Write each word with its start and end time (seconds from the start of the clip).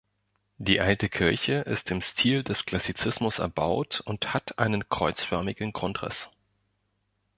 Die 0.57 0.79
Alte 0.79 1.09
Kirche 1.09 1.59
ist 1.67 1.91
im 1.91 2.01
Stil 2.01 2.41
des 2.41 2.65
Klassizismus 2.65 3.37
erbaut 3.37 4.01
und 4.03 4.33
hat 4.33 4.57
einen 4.57 4.89
kreuzförmigen 4.89 5.73
Grundriss. 5.73 6.27